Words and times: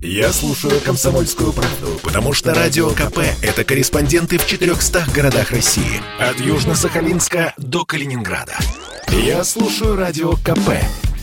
Я 0.00 0.32
слушаю 0.32 0.80
«Комсомольскую 0.80 1.52
правду», 1.52 1.98
потому 2.04 2.32
что 2.32 2.54
«Радио 2.54 2.90
КП»— 2.90 3.18
это 3.42 3.64
корреспонденты 3.64 4.38
в 4.38 4.46
400 4.46 5.06
городах 5.12 5.50
России. 5.50 6.00
От 6.20 6.36
Южно-Сахалинска 6.36 7.52
до 7.56 7.84
Калининграда. 7.84 8.56
Я 9.08 9.42
слушаю 9.42 9.96
«Радио 9.96 10.34
КП» 10.34 10.70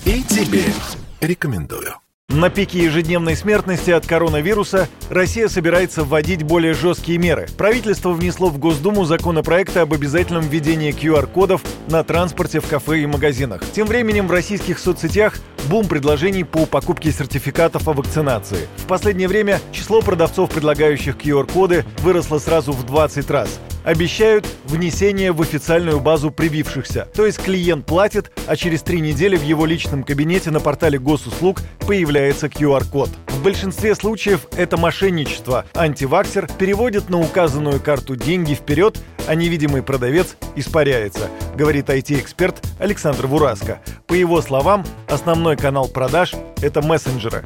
и 0.04 0.22
тебе 0.24 0.66
рекомендую. 1.22 1.96
На 2.28 2.50
пике 2.50 2.84
ежедневной 2.84 3.38
смертности 3.38 3.92
от 3.92 4.06
коронавируса 4.06 4.90
Россия 5.10 5.48
собирается 5.48 6.04
вводить 6.04 6.44
более 6.44 6.74
жесткие 6.74 7.18
меры. 7.18 7.48
Правительство 7.58 8.12
внесло 8.12 8.50
в 8.50 8.58
Госдуму 8.58 9.06
законопроекты 9.06 9.80
об 9.80 9.94
обязательном 9.94 10.44
введении 10.44 10.92
QR-кодов 10.92 11.62
на 11.88 12.04
транспорте, 12.04 12.60
в 12.60 12.68
кафе 12.68 13.04
и 13.04 13.06
магазинах. 13.06 13.62
Тем 13.74 13.88
временем 13.88 14.28
в 14.28 14.32
российских 14.32 14.80
соцсетях 14.80 15.36
бум 15.66 15.88
предложений 15.88 16.46
по 16.46 16.66
покупке 16.66 17.12
сертификатов 17.12 17.88
о 17.88 17.94
вакцинации. 17.94 18.68
В 18.78 18.88
последнее 18.88 19.28
время 19.28 19.60
число 19.72 20.02
продавцов, 20.02 20.50
предлагающих 20.52 21.16
QR-коды, 21.16 21.86
выросло 22.00 22.40
сразу 22.40 22.72
в 22.72 22.86
20 22.86 23.30
раз 23.32 23.60
обещают 23.86 24.46
внесение 24.66 25.32
в 25.32 25.42
официальную 25.42 26.00
базу 26.00 26.32
привившихся. 26.32 27.08
То 27.14 27.26
есть 27.26 27.42
клиент 27.42 27.86
платит, 27.86 28.32
а 28.48 28.56
через 28.56 28.82
три 28.82 29.00
недели 29.00 29.38
в 29.38 29.44
его 29.44 29.66
личном 29.66 30.04
кабинете 30.04 30.52
на 30.52 30.60
портале 30.60 31.00
госуслуг 31.00 31.62
появляется 31.88 32.48
QR-код. 32.48 33.10
В 33.28 33.44
большинстве 33.44 33.96
случаев 33.96 34.48
это 34.58 34.76
мошенничество. 34.78 35.66
Антиваксер 35.76 36.50
переводит 36.58 37.10
на 37.10 37.20
указанную 37.20 37.80
карту 37.80 38.16
деньги 38.16 38.54
вперед, 38.54 39.00
а 39.28 39.36
невидимый 39.36 39.84
продавец 39.84 40.36
испаряется, 40.56 41.30
говорит 41.56 41.90
IT-эксперт 41.90 42.62
Александр 42.80 43.28
Вураско. 43.28 43.82
По 44.08 44.14
его 44.14 44.42
словам, 44.42 44.84
основной 45.08 45.58
канал 45.58 45.88
продаж– 45.88 46.34
это 46.62 46.82
мессенджеры 46.82 47.46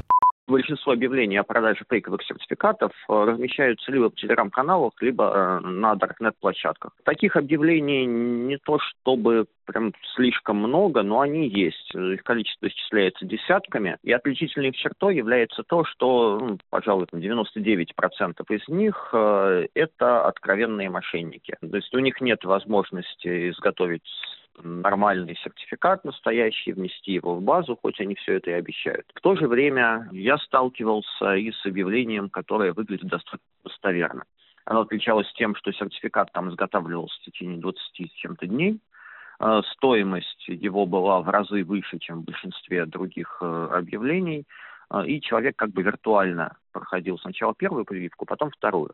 большинство 0.49 0.93
объявлений 0.93 1.37
о 1.37 1.43
продаже 1.43 1.83
фейковых 1.89 2.23
сертификатов 2.23 2.91
э, 3.07 3.13
размещаются 3.13 3.91
либо 3.91 4.09
в 4.09 4.15
телеграм-каналах, 4.15 4.93
либо 5.01 5.59
э, 5.63 5.67
на 5.67 5.95
даркнет-площадках. 5.95 6.91
Таких 7.03 7.35
объявлений 7.35 8.05
не 8.05 8.57
то 8.57 8.79
чтобы 8.79 9.45
прям 9.65 9.93
слишком 10.15 10.57
много, 10.57 11.03
но 11.03 11.21
они 11.21 11.47
есть. 11.47 11.93
Их 11.93 12.23
количество 12.23 12.67
исчисляется 12.67 13.25
десятками. 13.25 13.97
И 14.03 14.11
отличительной 14.11 14.71
чертой 14.71 15.15
является 15.15 15.63
то, 15.63 15.85
что, 15.85 16.39
ну, 16.39 16.57
пожалуй, 16.69 17.05
99% 17.13 17.87
из 18.49 18.67
них 18.67 19.09
э, 19.13 19.67
это 19.75 20.25
откровенные 20.27 20.89
мошенники. 20.89 21.55
То 21.61 21.75
есть 21.75 21.93
у 21.93 21.99
них 21.99 22.19
нет 22.19 22.43
возможности 22.43 23.51
изготовить 23.51 24.09
нормальный 24.63 25.35
сертификат 25.43 26.03
настоящий, 26.03 26.73
внести 26.73 27.13
его 27.13 27.35
в 27.35 27.41
базу, 27.41 27.77
хоть 27.81 27.99
они 27.99 28.15
все 28.15 28.35
это 28.35 28.51
и 28.51 28.53
обещают. 28.53 29.05
В 29.13 29.21
то 29.21 29.35
же 29.35 29.47
время 29.47 30.09
я 30.11 30.37
сталкивался 30.37 31.35
и 31.35 31.51
с 31.51 31.65
объявлением, 31.65 32.29
которое 32.29 32.73
выглядит 32.73 33.07
достаточно 33.07 33.39
достоверно. 33.63 34.23
Оно 34.65 34.81
отличалось 34.81 35.31
тем, 35.33 35.55
что 35.55 35.71
сертификат 35.71 36.31
там 36.31 36.49
изготавливался 36.49 37.19
в 37.21 37.25
течение 37.25 37.57
20 37.57 38.11
с 38.11 38.13
чем-то 38.15 38.45
дней. 38.45 38.79
Э, 39.39 39.61
стоимость 39.73 40.47
его 40.47 40.85
была 40.85 41.21
в 41.21 41.29
разы 41.29 41.63
выше, 41.63 41.97
чем 41.99 42.21
в 42.21 42.25
большинстве 42.25 42.85
других 42.85 43.39
э, 43.41 43.69
объявлений. 43.71 44.45
Э, 44.91 45.05
и 45.05 45.21
человек 45.21 45.55
как 45.55 45.71
бы 45.71 45.81
виртуально 45.81 46.57
проходил 46.71 47.17
сначала 47.19 47.55
первую 47.55 47.85
прививку, 47.85 48.25
потом 48.25 48.51
вторую. 48.51 48.91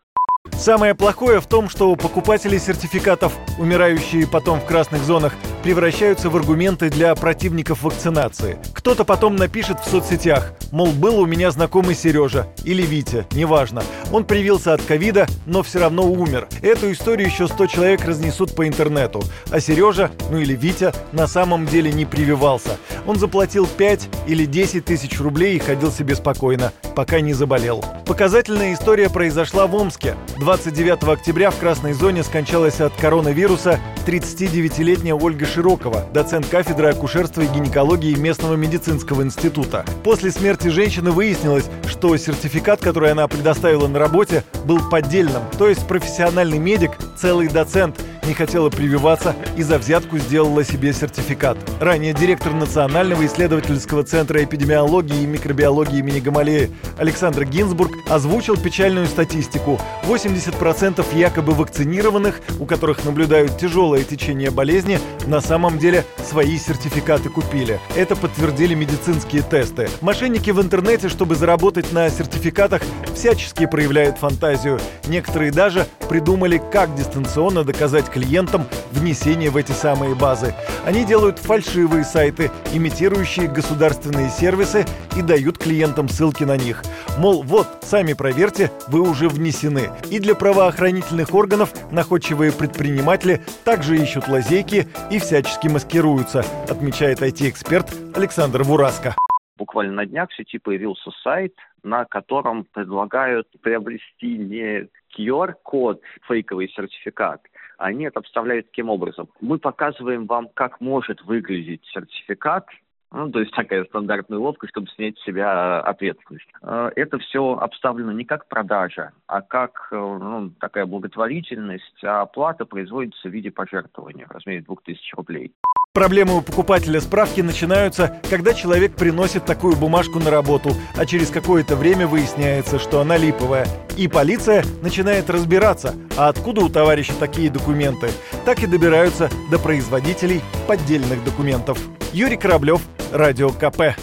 Самое 0.52 0.96
плохое 0.96 1.42
в 1.42 1.48
том, 1.48 1.68
что 1.68 1.96
покупатели 1.96 2.58
сертификатов, 2.58 3.38
умирающие 3.60 4.28
потом 4.32 4.60
в 4.60 4.66
красных 4.66 5.02
зонах, 5.02 5.34
превращаются 5.66 6.30
в 6.30 6.36
аргументы 6.36 6.92
для 6.92 7.16
противников 7.16 7.82
вакцинации. 7.82 8.60
Кто-то 8.74 9.04
потом 9.04 9.36
напишет 9.36 9.80
в 9.80 9.90
соцсетях, 9.90 10.54
мол, 10.72 10.92
был 10.92 11.20
у 11.20 11.26
меня 11.26 11.50
знакомый 11.50 11.96
Сережа 11.96 12.46
или 12.64 12.84
Витя, 12.84 13.26
неважно. 13.32 13.82
Он 14.12 14.26
привился 14.26 14.76
от 14.76 14.84
ковида, 14.84 15.26
но 15.48 15.64
все 15.64 15.80
равно 15.80 16.04
умер. 16.04 16.48
Эту 16.62 16.92
историю 16.92 17.30
еще 17.30 17.48
100 17.48 17.66
человек 17.66 18.06
разнесут 18.06 18.54
по 18.54 18.68
интернету. 18.68 19.24
А 19.50 19.60
Сережа, 19.60 20.12
ну 20.30 20.38
или 20.38 20.54
Витя, 20.54 20.94
на 21.14 21.26
самом 21.26 21.66
деле 21.66 21.92
не 21.92 22.06
прививался. 22.06 22.78
Он 23.08 23.18
заплатил 23.18 23.66
5 23.66 24.10
или 24.28 24.46
10 24.46 24.86
тысяч 24.86 25.20
рублей 25.20 25.56
и 25.56 25.60
ходил 25.60 25.92
себе 25.92 26.14
спокойно, 26.14 26.74
пока 26.96 27.22
не 27.22 27.34
заболел. 27.34 27.84
Показательная 28.06 28.76
история 28.76 29.10
произошла 29.10 29.66
в 29.66 29.74
Омске. 29.74 30.16
29 30.38 31.04
октября 31.06 31.50
в 31.50 31.58
красной 31.58 31.94
зоне 31.94 32.22
скончалась 32.22 32.82
от 32.82 32.94
коронавируса 32.94 33.80
39-летняя 34.06 35.16
Ольга 35.16 35.48
Широкова, 35.56 36.04
доцент 36.14 36.48
кафедры 36.48 36.90
акушерства 36.90 37.40
и 37.40 37.48
гинекологии 37.48 38.14
местного 38.16 38.56
медицинского 38.56 39.22
института. 39.22 39.86
После 40.04 40.30
смерти 40.30 40.68
женщины 40.68 41.12
выяснилось, 41.12 41.70
что 41.88 42.18
сертификат, 42.18 42.82
который 42.82 43.12
она 43.12 43.26
предоставила 43.30 43.88
на 43.88 43.98
работе, 43.98 44.44
был 44.66 44.82
поддельным. 44.90 45.44
То 45.58 45.70
есть 45.70 45.88
профессиональный 45.88 46.60
медик, 46.60 46.92
целый 47.18 47.48
доцент– 47.48 47.98
не 48.26 48.34
хотела 48.34 48.70
прививаться 48.70 49.36
и 49.58 49.64
за 49.64 49.78
взятку 49.78 50.18
сделала 50.18 50.64
себе 50.64 50.94
сертификат. 50.94 51.58
Ранее 51.80 52.14
директор 52.14 52.54
Национального 52.54 53.26
исследовательского 53.26 54.04
центра 54.04 54.44
эпидемиологии 54.44 55.24
и 55.24 55.28
микробиологии 55.28 56.00
имени 56.00 56.20
Гамалеи 56.20 56.72
Александр 56.98 57.46
Гинзбург 57.46 57.92
озвучил 58.10 58.58
печальную 58.58 59.08
статистику. 59.08 59.80
80% 60.04 61.06
якобы 61.18 61.54
вакцинированных, 61.54 62.42
у 62.60 62.66
которых 62.66 63.04
наблюдают 63.06 63.58
тяжелое 63.58 64.04
течение 64.04 64.52
болезни, 64.52 65.00
на 65.28 65.42
самом 65.42 65.78
деле 65.78 66.06
свои 66.24 66.58
сертификаты 66.58 67.30
купили. 67.30 67.80
Это 67.96 68.16
подтвердили 68.16 68.74
медицинские 68.74 69.42
тесты. 69.42 69.90
Мошенники 70.02 70.52
в 70.52 70.62
интернете, 70.62 71.10
чтобы 71.10 71.36
заработать 71.36 71.92
на 71.92 72.10
сертификатах, 72.10 72.82
всячески 73.14 73.66
проявляют 73.66 74.18
фантазию. 74.18 74.80
Некоторые 75.08 75.52
даже 75.52 75.88
придумали, 76.10 76.62
как 76.72 76.96
дистанционно 76.96 77.64
доказать 77.64 78.10
клиентам 78.16 78.64
внесение 78.92 79.50
в 79.50 79.58
эти 79.58 79.74
самые 79.74 80.16
базы. 80.16 80.56
Они 80.86 81.04
делают 81.04 81.38
фальшивые 81.38 82.06
сайты, 82.06 82.50
имитирующие 82.74 83.50
государственные 83.50 84.30
сервисы 84.30 84.86
и 85.18 85.22
дают 85.22 85.58
клиентам 85.58 86.08
ссылки 86.08 86.46
на 86.46 86.56
них. 86.56 86.82
Мол, 87.20 87.44
вот, 87.44 87.68
сами 87.82 88.14
проверьте, 88.14 88.72
вы 88.88 89.02
уже 89.02 89.28
внесены. 89.28 89.90
И 90.10 90.20
для 90.20 90.34
правоохранительных 90.34 91.34
органов 91.34 91.74
находчивые 91.92 92.54
предприниматели 92.54 93.42
также 93.66 93.98
ищут 93.98 94.30
лазейки 94.30 94.88
и 95.12 95.20
всячески 95.20 95.68
маскируются, 95.68 96.40
отмечает 96.70 97.22
IT-эксперт 97.22 97.88
Александр 98.16 98.64
Вураско. 98.64 99.14
Буквально 99.58 99.94
на 99.94 100.06
днях 100.06 100.30
в 100.30 100.36
сети 100.36 100.58
появился 100.58 101.12
сайт, 101.24 101.54
на 101.84 102.06
котором 102.06 102.66
предлагают 102.74 103.48
приобрести 103.62 104.38
не 104.38 104.90
QR-код, 105.18 106.02
фейковый 106.28 106.70
сертификат, 106.70 107.42
они 107.78 108.06
это 108.06 108.20
обставляют 108.20 108.68
таким 108.68 108.90
образом. 108.90 109.30
Мы 109.42 109.58
показываем 109.58 110.26
вам, 110.26 110.50
как 110.54 110.82
может 110.82 111.22
выглядеть 111.24 111.84
сертификат, 111.94 112.66
ну, 113.12 113.30
то 113.30 113.40
есть 113.40 113.54
такая 113.54 113.86
стандартная 113.86 114.40
уловка, 114.40 114.68
чтобы 114.68 114.88
снять 114.90 115.18
с 115.18 115.24
себя 115.24 115.80
ответственность. 115.80 116.48
Э, 116.62 116.92
это 116.96 117.18
все 117.20 117.54
обставлено 117.54 118.12
не 118.12 118.26
как 118.26 118.48
продажа, 118.50 119.14
а 119.28 119.42
как 119.42 119.88
э, 119.92 119.96
ну, 119.96 120.52
такая 120.60 120.86
благотворительность, 120.86 122.04
а 122.04 122.24
оплата 122.24 122.66
производится 122.66 123.30
в 123.30 123.32
виде 123.32 123.52
пожертвования 123.52 124.28
в 124.28 124.32
размере 124.32 124.62
2000 124.62 125.16
рублей. 125.16 125.54
Проблемы 125.96 126.36
у 126.36 126.42
покупателя 126.42 127.00
справки 127.00 127.40
начинаются, 127.40 128.20
когда 128.30 128.54
человек 128.54 128.96
приносит 128.96 129.46
такую 129.46 129.78
бумажку 129.78 130.20
на 130.20 130.30
работу, 130.30 130.76
а 130.98 131.06
через 131.06 131.30
какое-то 131.30 131.78
время 131.78 132.06
выясняется, 132.06 132.80
что 132.80 133.00
она 133.00 133.16
липовая. 133.16 133.66
И 133.96 134.10
полиция 134.10 134.66
начинает 134.82 135.30
разбираться, 135.30 135.96
а 136.18 136.28
откуда 136.28 136.66
у 136.66 136.68
товарища 136.68 137.14
такие 137.18 137.50
документы. 137.50 138.10
Так 138.44 138.62
и 138.62 138.68
добираются 138.68 139.30
до 139.50 139.58
производителей 139.58 140.42
поддельных 140.68 141.24
документов. 141.24 141.80
Юрий 142.12 142.36
Кораблев, 142.36 142.82
Радио 143.14 143.52
КП. 143.52 143.96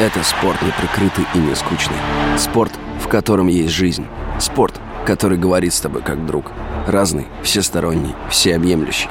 Это 0.00 0.24
спорт 0.24 0.62
не 0.62 0.70
прикрытый 0.70 1.26
и 1.34 1.38
не 1.38 1.54
скучный. 1.54 1.98
Спорт, 2.38 2.72
в 3.04 3.08
котором 3.08 3.48
есть 3.48 3.74
жизнь. 3.74 4.06
Спорт, 4.40 4.80
который 5.04 5.36
говорит 5.36 5.74
с 5.74 5.80
тобой 5.80 6.00
как 6.00 6.24
друг. 6.24 6.50
Разный, 6.86 7.26
всесторонний, 7.42 8.14
всеобъемлющий. 8.30 9.10